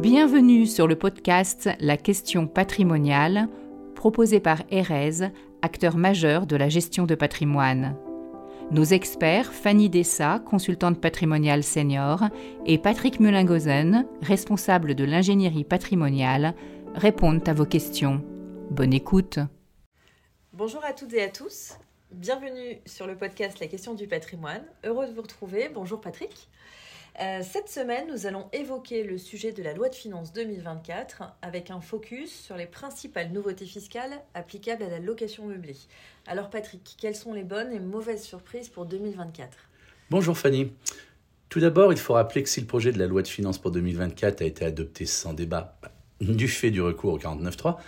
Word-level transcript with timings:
Bienvenue 0.00 0.64
sur 0.64 0.86
le 0.86 0.94
podcast 0.94 1.68
La 1.80 1.96
question 1.96 2.46
patrimoniale, 2.46 3.48
proposé 3.96 4.38
par 4.38 4.62
Erez, 4.70 5.32
acteur 5.60 5.96
majeur 5.96 6.46
de 6.46 6.54
la 6.54 6.68
gestion 6.68 7.04
de 7.04 7.16
patrimoine. 7.16 7.96
Nos 8.70 8.84
experts, 8.84 9.52
Fanny 9.52 9.90
Dessa, 9.90 10.38
consultante 10.38 11.00
patrimoniale 11.00 11.64
senior, 11.64 12.28
et 12.64 12.78
Patrick 12.78 13.18
Mulingozen, 13.18 14.06
responsable 14.22 14.94
de 14.94 15.02
l'ingénierie 15.02 15.64
patrimoniale, 15.64 16.54
répondent 16.94 17.48
à 17.48 17.52
vos 17.52 17.66
questions. 17.66 18.22
Bonne 18.70 18.92
écoute. 18.92 19.40
Bonjour 20.52 20.84
à 20.84 20.92
toutes 20.92 21.14
et 21.14 21.22
à 21.22 21.28
tous. 21.28 21.72
Bienvenue 22.12 22.78
sur 22.86 23.08
le 23.08 23.16
podcast 23.16 23.58
La 23.58 23.66
question 23.66 23.94
du 23.94 24.06
patrimoine. 24.06 24.62
Heureux 24.84 25.08
de 25.08 25.12
vous 25.12 25.22
retrouver. 25.22 25.68
Bonjour 25.74 26.00
Patrick. 26.00 26.48
Euh, 27.20 27.40
cette 27.42 27.68
semaine, 27.68 28.06
nous 28.12 28.26
allons 28.26 28.46
évoquer 28.52 29.02
le 29.02 29.18
sujet 29.18 29.50
de 29.50 29.60
la 29.60 29.72
loi 29.72 29.88
de 29.88 29.94
finances 29.96 30.32
2024 30.32 31.24
avec 31.42 31.72
un 31.72 31.80
focus 31.80 32.30
sur 32.30 32.56
les 32.56 32.66
principales 32.66 33.32
nouveautés 33.32 33.66
fiscales 33.66 34.22
applicables 34.34 34.84
à 34.84 34.88
la 34.88 35.00
location 35.00 35.44
meublée. 35.46 35.76
Alors 36.28 36.48
Patrick, 36.48 36.94
quelles 36.96 37.16
sont 37.16 37.32
les 37.32 37.42
bonnes 37.42 37.72
et 37.72 37.80
mauvaises 37.80 38.22
surprises 38.22 38.68
pour 38.68 38.86
2024 38.86 39.50
Bonjour 40.10 40.38
Fanny. 40.38 40.72
Tout 41.48 41.58
d'abord, 41.58 41.92
il 41.92 41.98
faut 41.98 42.12
rappeler 42.12 42.44
que 42.44 42.48
si 42.48 42.60
le 42.60 42.68
projet 42.68 42.92
de 42.92 43.00
la 43.00 43.08
loi 43.08 43.22
de 43.22 43.28
finances 43.28 43.58
pour 43.58 43.72
2024 43.72 44.40
a 44.40 44.44
été 44.44 44.64
adopté 44.64 45.04
sans 45.04 45.32
débat 45.32 45.76
bah, 45.82 45.90
du 46.20 46.46
fait 46.46 46.70
du 46.70 46.80
recours 46.80 47.14
au 47.14 47.18
49.3, 47.18 47.78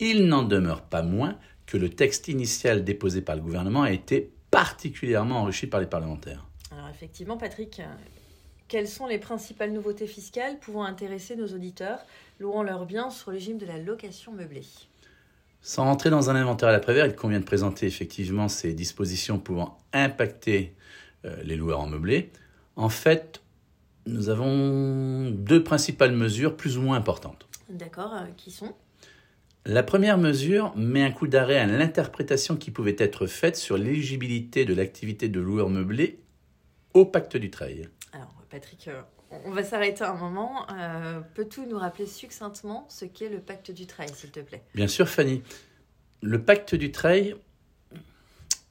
il 0.00 0.26
n'en 0.26 0.42
demeure 0.42 0.82
pas 0.82 1.02
moins 1.02 1.38
que 1.64 1.76
le 1.76 1.90
texte 1.90 2.26
initial 2.26 2.82
déposé 2.82 3.20
par 3.20 3.36
le 3.36 3.42
gouvernement 3.42 3.82
a 3.82 3.92
été 3.92 4.32
particulièrement 4.50 5.42
enrichi 5.42 5.68
par 5.68 5.78
les 5.78 5.86
parlementaires. 5.86 6.44
Alors 6.72 6.88
effectivement, 6.88 7.36
Patrick, 7.36 7.80
quelles 8.70 8.88
sont 8.88 9.08
les 9.08 9.18
principales 9.18 9.72
nouveautés 9.72 10.06
fiscales 10.06 10.58
pouvant 10.60 10.84
intéresser 10.84 11.34
nos 11.34 11.48
auditeurs 11.48 11.98
louant 12.38 12.62
leurs 12.62 12.86
biens 12.86 13.10
sur 13.10 13.32
le 13.32 13.36
régime 13.36 13.58
de 13.58 13.66
la 13.66 13.76
location 13.76 14.32
meublée? 14.32 14.64
Sans 15.60 15.84
rentrer 15.84 16.08
dans 16.08 16.30
un 16.30 16.36
inventaire 16.36 16.68
à 16.68 16.72
l'après-vert, 16.72 17.04
il 17.04 17.16
convient 17.16 17.40
de 17.40 17.44
présenter 17.44 17.86
effectivement 17.86 18.48
ces 18.48 18.72
dispositions 18.72 19.40
pouvant 19.40 19.76
impacter 19.92 20.72
euh, 21.24 21.36
les 21.42 21.56
loueurs 21.56 21.80
en 21.80 21.88
meublé. 21.88 22.30
En 22.76 22.88
fait, 22.88 23.42
nous 24.06 24.28
avons 24.28 25.30
deux 25.30 25.64
principales 25.64 26.12
mesures 26.12 26.56
plus 26.56 26.78
ou 26.78 26.82
moins 26.82 26.96
importantes. 26.96 27.48
D'accord, 27.68 28.14
euh, 28.14 28.26
qui 28.36 28.52
sont? 28.52 28.72
La 29.66 29.82
première 29.82 30.16
mesure 30.16 30.72
met 30.76 31.02
un 31.02 31.10
coup 31.10 31.26
d'arrêt 31.26 31.58
à 31.58 31.66
l'interprétation 31.66 32.56
qui 32.56 32.70
pouvait 32.70 32.96
être 32.98 33.26
faite 33.26 33.56
sur 33.56 33.76
l'éligibilité 33.76 34.64
de 34.64 34.74
l'activité 34.74 35.28
de 35.28 35.40
loueur 35.40 35.68
meublé 35.68 36.20
au 36.94 37.04
pacte 37.04 37.36
du 37.36 37.50
trail. 37.50 37.88
Patrick, 38.50 38.88
euh, 38.88 39.00
on 39.44 39.52
va 39.52 39.62
s'arrêter 39.62 40.02
un 40.02 40.14
moment. 40.14 40.66
Euh, 40.72 41.20
peux-tu 41.34 41.66
nous 41.66 41.78
rappeler 41.78 42.06
succinctement 42.06 42.84
ce 42.88 43.04
qu'est 43.04 43.28
le 43.28 43.38
pacte 43.38 43.70
du 43.70 43.86
trail, 43.86 44.08
s'il 44.12 44.30
te 44.30 44.40
plaît? 44.40 44.62
Bien 44.74 44.88
sûr, 44.88 45.08
Fanny. 45.08 45.42
Le 46.20 46.42
pacte 46.42 46.74
du 46.74 46.90
trail 46.90 47.36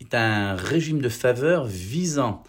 est 0.02 0.14
un 0.14 0.56
régime 0.56 1.02
de 1.02 1.10
faveur 1.10 1.66
visant 1.66 2.44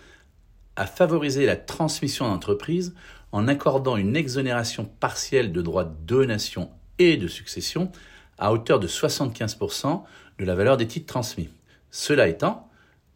à 0.77 0.87
favoriser 0.87 1.47
la 1.47 1.57
transmission 1.57 2.29
d'entreprise 2.29 2.95
en 3.33 3.47
accordant 3.49 3.97
une 3.97 4.17
exonération 4.17 4.85
partielle 4.85 5.53
de 5.53 5.63
droits 5.63 5.85
de 5.85 5.95
donation 6.05 6.71
et 6.99 7.17
de 7.17 7.29
succession 7.29 7.93
à 8.39 8.53
hauteur 8.53 8.81
de 8.81 8.89
75% 8.89 10.03
de 10.39 10.45
la 10.45 10.55
valeur 10.55 10.77
des 10.77 10.87
titres 10.87 11.07
transmis. 11.07 11.51
Cela 11.91 12.29
étant, 12.29 12.70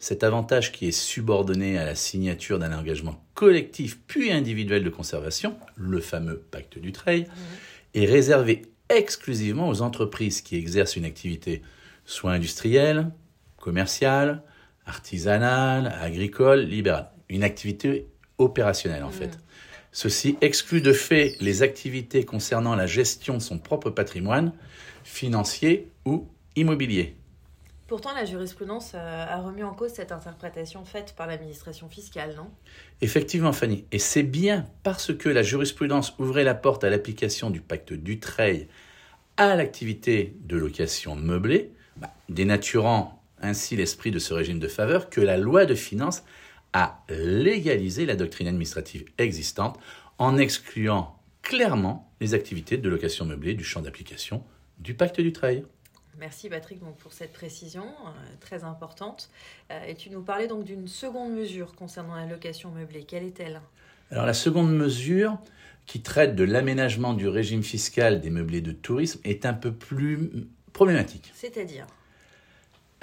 cet 0.05 0.23
avantage 0.23 0.71
qui 0.71 0.87
est 0.87 0.93
subordonné 0.93 1.79
à 1.79 1.87
la 1.87 1.95
signature 1.95 2.59
d'un 2.59 2.79
engagement 2.79 3.25
collectif 3.33 3.99
puis 4.07 4.33
individuel 4.33 4.85
de 4.85 4.91
conservation, 4.91 5.57
le 5.77 5.99
fameux 5.99 6.45
pacte 6.51 6.79
du 6.79 6.93
trail, 6.93 7.23
mmh. 7.23 8.01
est 8.01 8.05
réservé 8.05 8.63
exclusivement 8.91 9.67
aux 9.67 9.81
entreprises 9.81 10.43
qui 10.43 10.57
exercent 10.57 10.97
une 10.97 11.07
activité 11.07 11.63
soit 12.05 12.33
industrielle, 12.33 13.13
commerciale, 13.57 14.43
artisanale, 14.85 15.97
agricole, 15.98 16.61
libérale. 16.61 17.09
Une 17.31 17.43
activité 17.43 18.07
opérationnelle 18.37 19.05
en 19.05 19.09
mmh. 19.09 19.13
fait. 19.13 19.39
Ceci 19.91 20.37
exclut 20.43 20.83
de 20.83 20.93
fait 20.93 21.35
les 21.41 21.63
activités 21.63 22.27
concernant 22.27 22.75
la 22.75 22.87
gestion 22.87 23.39
de 23.39 23.43
son 23.43 23.59
propre 23.59 23.89
patrimoine, 23.89 24.53
financier 25.03 25.89
ou 26.05 26.29
immobilier. 26.57 27.17
Pourtant, 27.86 28.14
la 28.14 28.24
jurisprudence 28.24 28.92
euh, 28.95 29.27
a 29.28 29.40
remis 29.40 29.62
en 29.62 29.74
cause 29.74 29.92
cette 29.92 30.11
interprétation 30.11 30.84
faite 30.86 31.14
par 31.17 31.27
l'administration 31.27 31.89
fiscale, 31.89 32.34
non? 32.34 32.50
Effectivement, 33.02 33.52
Fanny. 33.52 33.84
Et 33.92 33.98
c'est 33.98 34.22
bien 34.22 34.67
parce 34.83 35.14
que 35.14 35.28
la 35.28 35.42
jurisprudence 35.42 36.14
ouvrait 36.18 36.45
la 36.45 36.55
porte 36.55 36.83
à 36.83 36.90
l'application 36.90 37.50
du 37.50 37.61
pacte 37.61 37.92
Dutreil 37.92 38.68
à 39.36 39.55
l'activité 39.55 40.34
de 40.40 40.56
location 40.56 41.14
meublée, 41.14 41.72
bah, 41.96 42.11
dénaturant 42.28 43.22
ainsi 43.40 43.77
l'esprit 43.77 44.11
de 44.11 44.18
ce 44.18 44.33
régime 44.33 44.58
de 44.58 44.68
faveur, 44.68 45.11
que 45.11 45.20
la 45.20 45.36
loi 45.36 45.66
de 45.66 45.74
finances 45.74 46.22
à 46.72 47.02
légaliser 47.08 48.06
la 48.06 48.16
doctrine 48.16 48.48
administrative 48.48 49.05
existante 49.18 49.78
en 50.18 50.39
excluant 50.39 51.18
clairement 51.42 52.11
les 52.20 52.33
activités 52.33 52.78
de 52.78 52.89
location 52.89 53.27
meublée 53.27 53.55
du 53.55 53.64
champ 53.64 53.83
d'application 53.83 54.42
du 54.78 54.95
pacte 54.95 55.20
du 55.20 55.33
trail. 55.33 55.64
Merci 56.19 56.48
Patrick 56.48 56.80
pour 56.98 57.13
cette 57.13 57.33
précision 57.33 57.85
euh, 57.85 58.11
très 58.41 58.64
importante. 58.64 59.30
Euh, 59.70 59.85
et 59.86 59.95
tu 59.95 60.11
nous 60.11 60.23
parlais 60.23 60.47
donc 60.47 60.64
d'une 60.64 60.89
seconde 60.89 61.33
mesure 61.33 61.75
concernant 61.75 62.14
la 62.14 62.27
location 62.27 62.70
meublée. 62.70 63.05
Quelle 63.05 63.25
est-elle? 63.25 63.61
Alors 64.11 64.27
la 64.27 64.35
seconde 64.35 64.75
mesure 64.75 65.39
qui 65.86 66.01
traite 66.01 66.35
de 66.35 66.45
l'aménagement 66.45 67.14
du 67.14 67.29
régime 67.29 67.63
fiscal 67.63 68.20
des 68.20 68.30
meublés 68.30 68.61
de 68.61 68.73
tourisme 68.73 69.20
est 69.25 69.45
un 69.45 69.55
peu 69.55 69.73
plus 69.73 70.30
problématique. 70.73 71.33
C'est-à-dire? 71.35 71.86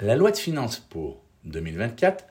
La 0.00 0.16
loi 0.16 0.30
de 0.30 0.36
finances 0.36 0.78
pour 0.78 1.22
2024 1.44 2.24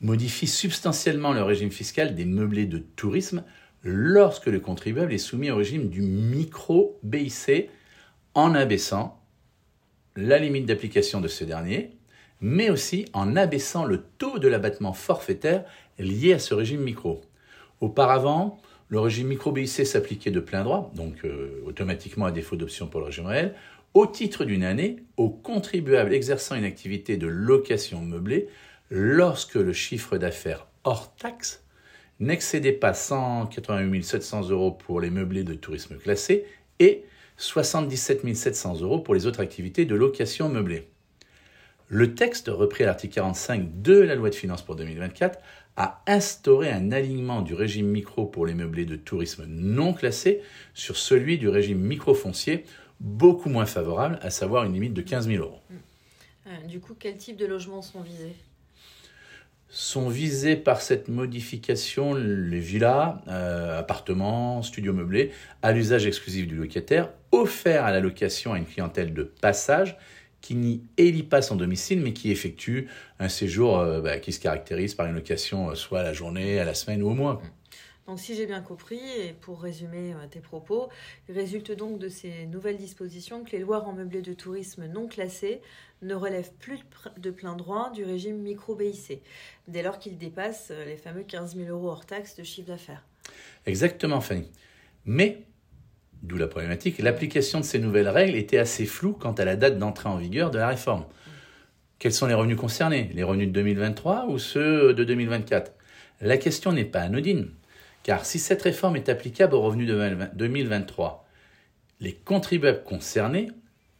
modifie 0.00 0.48
substantiellement 0.48 1.32
le 1.32 1.42
régime 1.42 1.70
fiscal 1.70 2.14
des 2.14 2.24
meublés 2.24 2.66
de 2.66 2.78
tourisme 2.78 3.44
lorsque 3.84 4.46
le 4.46 4.60
contribuable 4.60 5.12
est 5.12 5.18
soumis 5.18 5.50
au 5.50 5.56
régime 5.56 5.88
du 5.88 6.02
micro-BIC 6.02 7.70
en 8.34 8.54
abaissant 8.54 9.21
la 10.16 10.38
limite 10.38 10.66
d'application 10.66 11.20
de 11.20 11.28
ce 11.28 11.44
dernier, 11.44 11.90
mais 12.40 12.70
aussi 12.70 13.06
en 13.12 13.36
abaissant 13.36 13.84
le 13.84 14.02
taux 14.18 14.38
de 14.38 14.48
l'abattement 14.48 14.92
forfaitaire 14.92 15.64
lié 15.98 16.32
à 16.34 16.38
ce 16.38 16.54
régime 16.54 16.82
micro. 16.82 17.22
Auparavant, 17.80 18.60
le 18.88 19.00
régime 19.00 19.28
micro-BIC 19.28 19.86
s'appliquait 19.86 20.30
de 20.30 20.40
plein 20.40 20.64
droit, 20.64 20.90
donc 20.94 21.24
euh, 21.24 21.62
automatiquement 21.64 22.26
à 22.26 22.32
défaut 22.32 22.56
d'option 22.56 22.88
pour 22.88 23.00
le 23.00 23.06
régime 23.06 23.26
réel, 23.26 23.54
au 23.94 24.06
titre 24.06 24.44
d'une 24.44 24.64
année 24.64 24.96
aux 25.16 25.30
contribuables 25.30 26.12
exerçant 26.12 26.56
une 26.56 26.64
activité 26.64 27.16
de 27.16 27.26
location 27.26 28.00
meublée 28.00 28.48
lorsque 28.90 29.54
le 29.54 29.72
chiffre 29.72 30.18
d'affaires 30.18 30.66
hors 30.84 31.14
taxe 31.14 31.64
n'excédait 32.20 32.72
pas 32.72 32.94
188 32.94 34.04
700 34.04 34.48
euros 34.50 34.72
pour 34.72 35.00
les 35.00 35.10
meublés 35.10 35.44
de 35.44 35.54
tourisme 35.54 35.96
classés 35.96 36.44
et 36.78 37.04
77 37.42 38.36
700 38.36 38.82
euros 38.82 39.00
pour 39.00 39.14
les 39.14 39.26
autres 39.26 39.40
activités 39.40 39.84
de 39.84 39.96
location 39.96 40.48
meublée. 40.48 40.88
Le 41.88 42.14
texte, 42.14 42.46
repris 42.48 42.84
à 42.84 42.86
l'article 42.86 43.14
45 43.14 43.82
de 43.82 43.98
la 43.98 44.14
loi 44.14 44.30
de 44.30 44.34
finances 44.36 44.62
pour 44.62 44.76
2024, 44.76 45.40
a 45.76 46.02
instauré 46.06 46.70
un 46.70 46.92
alignement 46.92 47.42
du 47.42 47.54
régime 47.54 47.88
micro 47.88 48.26
pour 48.26 48.46
les 48.46 48.54
meublés 48.54 48.84
de 48.84 48.94
tourisme 48.94 49.44
non 49.48 49.92
classés 49.92 50.40
sur 50.72 50.96
celui 50.96 51.36
du 51.36 51.48
régime 51.48 51.80
micro-foncier, 51.80 52.64
beaucoup 53.00 53.48
moins 53.48 53.66
favorable, 53.66 54.20
à 54.22 54.30
savoir 54.30 54.62
une 54.62 54.74
limite 54.74 54.94
de 54.94 55.02
15 55.02 55.26
000 55.26 55.44
euros. 55.44 55.58
Euh, 56.46 56.66
du 56.68 56.78
coup, 56.78 56.94
quel 56.96 57.16
type 57.16 57.36
de 57.36 57.46
logements 57.46 57.82
sont 57.82 58.02
visés? 58.02 58.36
Sont 59.74 60.10
visés 60.10 60.56
par 60.56 60.82
cette 60.82 61.08
modification 61.08 62.12
les 62.12 62.58
villas, 62.58 63.22
euh, 63.28 63.78
appartements, 63.78 64.60
studios 64.60 64.92
meublés, 64.92 65.32
à 65.62 65.72
l'usage 65.72 66.06
exclusif 66.06 66.46
du 66.46 66.54
locataire, 66.54 67.08
offerts 67.32 67.86
à 67.86 67.90
la 67.90 68.00
location 68.00 68.52
à 68.52 68.58
une 68.58 68.66
clientèle 68.66 69.14
de 69.14 69.22
passage 69.22 69.96
qui 70.42 70.56
n'y 70.56 70.82
élit 70.98 71.22
pas 71.22 71.40
son 71.40 71.56
domicile, 71.56 72.02
mais 72.02 72.12
qui 72.12 72.30
effectue 72.30 72.88
un 73.18 73.30
séjour 73.30 73.78
euh, 73.78 74.02
bah, 74.02 74.18
qui 74.18 74.32
se 74.32 74.40
caractérise 74.40 74.94
par 74.94 75.06
une 75.06 75.14
location 75.14 75.70
euh, 75.70 75.74
soit 75.74 76.00
à 76.00 76.02
la 76.02 76.12
journée, 76.12 76.60
à 76.60 76.64
la 76.64 76.74
semaine 76.74 77.02
ou 77.02 77.08
au 77.08 77.14
mois. 77.14 77.40
Donc 78.06 78.18
si 78.18 78.34
j'ai 78.34 78.46
bien 78.46 78.60
compris, 78.60 79.00
et 79.18 79.32
pour 79.32 79.62
résumer 79.62 80.12
tes 80.30 80.40
propos, 80.40 80.88
il 81.28 81.34
résulte 81.34 81.70
donc 81.70 81.98
de 81.98 82.08
ces 82.08 82.46
nouvelles 82.46 82.76
dispositions 82.76 83.44
que 83.44 83.52
les 83.52 83.60
lois 83.60 83.84
en 83.84 83.92
meublé 83.92 84.22
de 84.22 84.32
tourisme 84.32 84.86
non 84.86 85.06
classés 85.06 85.60
ne 86.02 86.14
relève 86.14 86.50
plus 86.58 86.80
de 87.16 87.30
plein 87.30 87.54
droit 87.54 87.90
du 87.92 88.04
régime 88.04 88.38
micro-BIC, 88.38 89.22
dès 89.68 89.82
lors 89.82 89.98
qu'il 89.98 90.18
dépasse 90.18 90.68
euh, 90.70 90.84
les 90.84 90.96
fameux 90.96 91.22
15 91.22 91.56
000 91.56 91.68
euros 91.68 91.90
hors 91.90 92.06
taxe 92.06 92.36
de 92.36 92.42
chiffre 92.42 92.68
d'affaires. 92.68 93.04
Exactement, 93.66 94.20
Fanny. 94.20 94.50
Mais, 95.04 95.44
d'où 96.22 96.36
la 96.36 96.48
problématique, 96.48 96.98
l'application 96.98 97.60
de 97.60 97.64
ces 97.64 97.78
nouvelles 97.78 98.08
règles 98.08 98.36
était 98.36 98.58
assez 98.58 98.86
floue 98.86 99.12
quant 99.12 99.32
à 99.32 99.44
la 99.44 99.56
date 99.56 99.78
d'entrée 99.78 100.08
en 100.08 100.16
vigueur 100.16 100.50
de 100.50 100.58
la 100.58 100.68
réforme. 100.68 101.04
Quels 101.98 102.12
sont 102.12 102.26
les 102.26 102.34
revenus 102.34 102.56
concernés? 102.56 103.10
Les 103.14 103.22
revenus 103.22 103.48
de 103.48 103.52
2023 103.52 104.26
ou 104.26 104.38
ceux 104.38 104.92
de 104.92 105.04
2024 105.04 105.72
La 106.20 106.36
question 106.36 106.72
n'est 106.72 106.84
pas 106.84 107.02
anodine, 107.02 107.50
car 108.02 108.26
si 108.26 108.38
cette 108.38 108.62
réforme 108.62 108.96
est 108.96 109.08
applicable 109.08 109.54
aux 109.54 109.62
revenus 109.62 109.88
de 109.88 110.28
2023, 110.34 111.26
Les 112.00 112.14
contribuables 112.14 112.82
concernés 112.82 113.52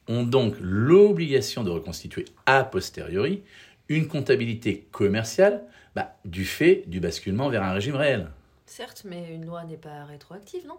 ont 0.08 0.25
donc 0.25 0.56
l'obligation 0.60 1.62
de 1.62 1.70
reconstituer 1.70 2.25
a 2.46 2.64
posteriori 2.64 3.44
une 3.88 4.08
comptabilité 4.08 4.88
commerciale 4.90 5.62
bah, 5.94 6.16
du 6.25 6.44
fait 6.44 6.82
du 6.88 6.99
basculement 6.99 7.49
vers 7.49 7.62
un 7.62 7.72
régime 7.72 7.94
réel. 7.94 8.28
Certes, 8.66 9.02
mais 9.04 9.32
une 9.32 9.46
loi 9.46 9.64
n'est 9.64 9.76
pas 9.76 10.05
rétroactive, 10.05 10.66
non? 10.66 10.78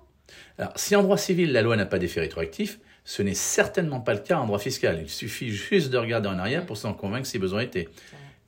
Alors, 0.58 0.74
si 0.76 0.96
en 0.96 1.04
droit 1.04 1.18
civil, 1.18 1.52
la 1.52 1.62
loi 1.62 1.76
n'a 1.76 1.86
pas 1.86 2.00
d'effet 2.00 2.22
rétroactif, 2.22 2.80
ce 3.06 3.22
n'est 3.22 3.34
certainement 3.34 4.00
pas 4.00 4.14
le 4.14 4.20
cas 4.20 4.40
en 4.40 4.46
droit 4.46 4.60
fiscal. 4.60 5.00
Il 5.02 5.10
suffit 5.10 5.50
juste 5.50 5.92
de 5.92 5.98
regarder 5.98 6.30
en 6.30 6.40
arrière 6.40 6.66
pour 6.66 6.78
s'en 6.78 6.94
convaincre 6.94 7.28
si 7.28 7.40
besoin 7.40 7.62
était. 7.62 7.90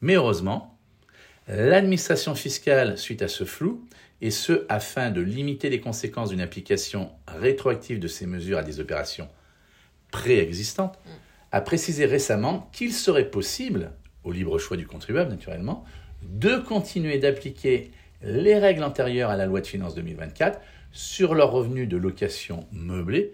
Mais 0.01 0.15
heureusement, 0.15 0.77
l'administration 1.47 2.35
fiscale, 2.35 2.97
suite 2.97 3.21
à 3.21 3.27
ce 3.27 3.43
flou, 3.43 3.85
et 4.21 4.31
ce 4.31 4.65
afin 4.69 5.11
de 5.11 5.21
limiter 5.21 5.69
les 5.69 5.79
conséquences 5.79 6.29
d'une 6.29 6.41
application 6.41 7.11
rétroactive 7.27 7.99
de 7.99 8.07
ces 8.07 8.25
mesures 8.25 8.57
à 8.57 8.63
des 8.63 8.79
opérations 8.79 9.27
préexistantes, 10.11 10.99
a 11.51 11.61
précisé 11.61 12.05
récemment 12.05 12.69
qu'il 12.73 12.93
serait 12.93 13.29
possible, 13.29 13.91
au 14.23 14.31
libre 14.31 14.57
choix 14.57 14.77
du 14.77 14.87
contribuable 14.87 15.29
naturellement, 15.29 15.85
de 16.23 16.57
continuer 16.57 17.17
d'appliquer 17.17 17.91
les 18.21 18.57
règles 18.57 18.83
antérieures 18.83 19.29
à 19.29 19.37
la 19.37 19.45
loi 19.45 19.61
de 19.61 19.67
finances 19.67 19.95
2024 19.95 20.59
sur 20.91 21.35
leurs 21.35 21.51
revenus 21.51 21.87
de 21.87 21.97
location 21.97 22.65
meublée 22.71 23.33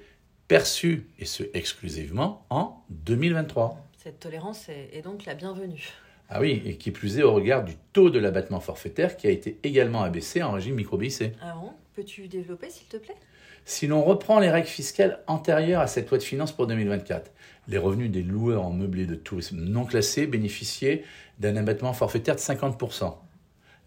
perçus, 0.51 1.07
et 1.17 1.23
ce 1.23 1.43
exclusivement, 1.53 2.45
en 2.49 2.83
2023. 2.89 3.87
Cette 3.97 4.19
tolérance 4.19 4.67
est, 4.67 5.01
donc 5.01 5.23
la 5.23 5.33
bienvenue. 5.33 5.87
Ah 6.33 6.39
oui, 6.39 6.61
et 6.65 6.77
qui 6.77 6.91
plus 6.91 7.19
est 7.19 7.23
au 7.23 7.33
regard 7.33 7.65
du 7.65 7.75
taux 7.91 8.09
de 8.09 8.17
l'abattement 8.17 8.61
forfaitaire 8.61 9.17
qui 9.17 9.27
a 9.27 9.31
été 9.31 9.59
également 9.63 10.01
abaissé 10.01 10.41
en 10.41 10.53
régime 10.53 10.75
micro 10.75 10.95
BIC. 10.95 11.33
Ah 11.41 11.55
bon? 11.59 11.71
Peux-tu 11.93 12.29
développer 12.29 12.69
s'il 12.69 12.87
te 12.87 12.95
plaît? 12.95 13.17
Si 13.65 13.85
l'on 13.85 14.01
reprend 14.01 14.39
les 14.39 14.49
règles 14.49 14.67
fiscales 14.67 15.19
antérieures 15.27 15.81
à 15.81 15.87
cette 15.87 16.09
loi 16.09 16.17
de 16.17 16.23
finances 16.23 16.53
pour 16.53 16.67
2024, 16.67 17.31
les 17.67 17.77
revenus 17.77 18.09
des 18.09 18.23
loueurs 18.23 18.65
en 18.65 18.71
meublé 18.71 19.05
de 19.05 19.15
tourisme 19.15 19.57
non 19.57 19.83
classés 19.83 20.25
bénéficiaient 20.25 21.03
d'un 21.39 21.57
abattement 21.57 21.91
forfaitaire 21.91 22.35
de 22.35 22.39
50%. 22.39 23.13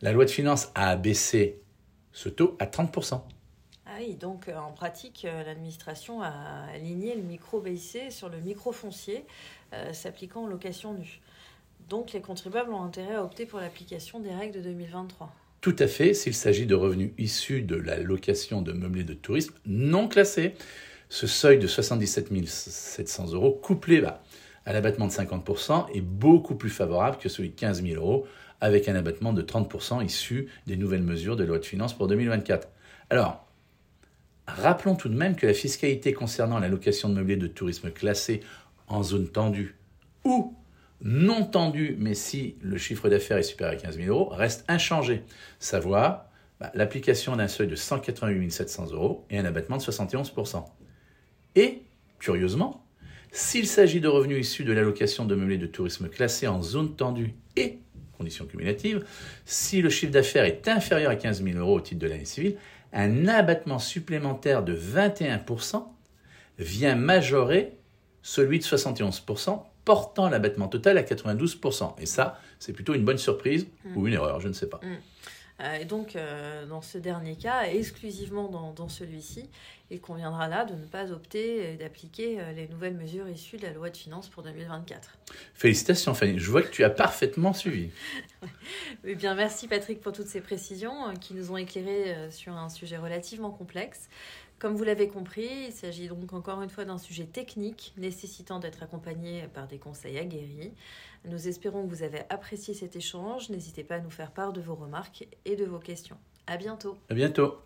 La 0.03 0.13
loi 0.13 0.27
de 0.27 0.31
finances 0.31 0.71
a 0.75 0.91
abaissé 0.91 1.63
ce 2.13 2.29
taux 2.29 2.57
à 2.61 2.67
30%. 2.67 3.23
Ah 3.87 3.91
oui, 3.99 4.17
donc 4.17 4.49
euh, 4.49 4.57
en 4.57 4.73
pratique, 4.73 5.25
euh, 5.25 5.45
l'administration 5.45 6.21
a 6.21 6.67
aligné 6.75 7.15
le 7.15 7.23
micro 7.23 7.61
BIC 7.61 8.11
sur 8.13 8.29
le 8.29 8.39
micro 8.41 8.71
foncier 8.71 9.25
euh, 9.73 9.95
s'appliquant 9.95 10.45
aux 10.45 10.49
locations 10.49 10.93
nues. 10.93 11.21
Donc 11.89 12.13
les 12.13 12.21
contribuables 12.21 12.73
ont 12.73 12.83
intérêt 12.83 13.15
à 13.15 13.25
opter 13.25 13.47
pour 13.47 13.61
l'application 13.61 14.21
des 14.21 14.33
règles 14.33 14.57
de 14.57 14.61
2023. 14.61 15.33
Tout 15.61 15.77
à 15.79 15.87
fait, 15.87 16.13
s'il 16.13 16.35
s'agit 16.35 16.67
de 16.67 16.75
revenus 16.75 17.13
issus 17.19 17.63
de 17.63 17.77
la 17.77 17.99
location 17.99 18.63
de 18.63 18.73
meublés 18.73 19.05
de 19.05 19.15
tourisme 19.15 19.55
non 19.67 20.09
classés. 20.09 20.55
Ce 21.09 21.27
seuil 21.27 21.59
de 21.59 21.67
77 21.67 22.49
700 22.49 23.33
euros, 23.33 23.53
couplé 23.53 24.03
à 24.05 24.73
l'abattement 24.73 25.07
de 25.07 25.13
50%, 25.13 25.87
est 25.95 26.01
beaucoup 26.01 26.55
plus 26.55 26.71
favorable 26.71 27.19
que 27.19 27.29
celui 27.29 27.51
de 27.51 27.55
15 27.55 27.83
000 27.83 28.03
euros, 28.03 28.27
avec 28.61 28.89
un 28.89 28.95
abattement 28.95 29.33
de 29.33 29.43
30% 29.43 30.05
issu 30.05 30.49
des 30.67 30.77
nouvelles 30.77 31.03
mesures 31.03 31.37
de 31.37 31.45
loi 31.45 31.59
de 31.59 31.65
finances 31.65 31.95
pour 31.95 32.09
2024. 32.09 32.69
Alors, 33.11 33.47
rappelons 34.47 34.97
tout 34.97 35.09
de 35.09 35.17
même 35.17 35.37
que 35.37 35.47
la 35.47 35.55
fiscalité 35.55 36.13
concernant 36.13 36.59
la 36.59 36.69
location 36.69 37.09
de 37.09 37.15
meublés 37.15 37.37
de 37.37 37.47
tourisme 37.47 37.91
classés 37.91 38.41
en 38.89 39.03
zone 39.03 39.29
tendue 39.29 39.77
ou 40.25 40.55
non 41.01 41.45
tendue, 41.45 41.97
mais 41.99 42.15
si 42.15 42.57
le 42.63 42.79
chiffre 42.79 43.09
d'affaires 43.09 43.37
est 43.37 43.43
supérieur 43.43 43.79
à 43.79 43.83
15 43.83 43.97
000 43.97 44.09
euros, 44.09 44.29
reste 44.29 44.65
inchangée. 44.69 45.23
Savoir 45.59 46.31
bah, 46.61 46.71
l'application 46.75 47.37
d'un 47.37 47.49
seuil 47.49 47.67
de 47.67 47.77
188 47.77 48.51
700 48.51 48.93
euros 48.93 49.27
et 49.31 49.39
un 49.39 49.45
abattement 49.45 49.77
de 49.77 49.83
71%. 49.83 50.65
Et, 51.57 51.83
curieusement, 52.19 52.87
s'il 53.33 53.67
s'agit 53.67 54.01
de 54.01 54.09
revenus 54.09 54.47
issus 54.47 54.65
de 54.65 54.73
l'allocation 54.73 55.25
de 55.25 55.35
meublés 55.35 55.59
de 55.59 55.67
tourisme 55.67 56.09
classés 56.09 56.47
en 56.47 56.63
zone 56.63 56.95
tendue 56.95 57.35
et 57.57 57.81
conditions 58.17 58.47
cumulatives, 58.47 59.05
si 59.45 59.83
le 59.83 59.91
chiffre 59.91 60.13
d'affaires 60.13 60.45
est 60.45 60.69
inférieur 60.69 61.11
à 61.11 61.17
15 61.17 61.43
000 61.43 61.59
euros 61.59 61.77
au 61.77 61.81
titre 61.81 62.01
de 62.01 62.07
l'année 62.07 62.25
civile, 62.25 62.57
un 62.93 63.27
abattement 63.27 63.81
supplémentaire 63.81 64.63
de 64.63 64.77
21% 64.77 65.85
vient 66.59 66.95
majorer 66.95 67.73
celui 68.23 68.61
de 68.61 68.65
71%, 68.65 69.65
portant 69.85 70.29
l'abattement 70.29 70.69
total 70.69 70.99
à 70.99 71.03
92%. 71.03 71.95
Et 71.99 72.07
ça, 72.07 72.41
c'est 72.59 72.73
plutôt 72.73 72.95
une 72.95 73.05
bonne 73.05 73.19
surprise 73.19 73.67
ou 73.95 74.03
mm. 74.03 74.07
une 74.07 74.15
erreur, 74.15 74.41
je 74.41 74.49
ne 74.49 74.53
sais 74.53 74.69
pas. 74.69 74.81
Mm. 74.83 74.97
Euh, 75.61 75.77
et 75.77 75.85
donc, 75.85 76.17
euh, 76.17 76.67
dans 76.67 76.83
ce 76.83 76.99
dernier 76.99 77.37
cas, 77.37 77.63
exclusivement 77.63 78.49
dans, 78.49 78.89
celui-ci, 78.89 79.49
il 79.91 80.01
conviendra 80.01 80.49
là 80.49 80.65
de 80.65 80.75
ne 80.75 80.85
pas 80.85 81.13
opter 81.13 81.73
et 81.73 81.77
d'appliquer 81.77 82.41
euh, 82.41 82.53
les 82.53 82.67
nouvelles 82.67 82.97
mesures 82.97 83.29
issues 83.29 83.57
de 83.57 83.63
la 83.63 83.73
loi 83.73 83.91
de 83.91 83.97
finances 83.97 84.29
pour 84.29 84.43
2024. 84.43 85.17
Félicitations 85.55 86.15
Fanny, 86.15 86.39
je 86.39 86.51
vois 86.51 86.63
que 86.63 86.71
tu 86.71 86.83
as 86.83 86.91
parfaitement 86.91 87.53
suivi. 87.53 87.91
eh 89.05 89.15
bien, 89.15 89.35
merci 89.35 89.69
Patrick 89.69 90.01
pour 90.01 90.13
toutes 90.13 90.27
ces 90.27 90.41
précisions 90.41 91.15
qui 91.21 91.35
nous 91.35 91.53
ont 91.53 91.57
éclairé 91.57 92.31
sur 92.31 92.57
un 92.57 92.69
sujet 92.69 92.97
relativement 92.97 93.51
complexe. 93.51 94.09
Comme 94.59 94.77
vous 94.77 94.85
l'avez 94.85 95.09
compris, 95.09 95.49
il 95.67 95.73
s'agit 95.73 96.09
donc 96.09 96.33
encore 96.33 96.63
une 96.63 96.71
fois 96.71 96.85
d'un 96.85 96.99
sujet 96.99 97.27
technique 97.27 97.93
nécessitant 97.97 98.61
d'être 98.61 98.83
accompagné 98.83 99.47
par 99.53 99.67
des 99.67 99.79
conseils 99.79 100.17
aguerris. 100.19 100.73
Nous 101.25 101.49
espérons 101.49 101.85
que 101.85 101.89
vous 101.89 102.03
avez 102.03 102.23
apprécié 102.29 102.75
cet 102.75 102.97
échange. 102.97 103.49
N'hésitez 103.49 103.83
pas 103.83 103.97
à 103.97 104.01
nous 104.01 104.11
faire 104.11 104.31
part 104.31 104.53
de 104.53 104.61
vos 104.61 104.75
remarques 104.75 105.27
et 105.45 105.57
de 105.57 105.65
vos 105.65 105.79
questions. 105.79 106.19
À 106.47 106.57
bientôt. 106.57 106.97
À 107.09 107.15
bientôt. 107.15 107.59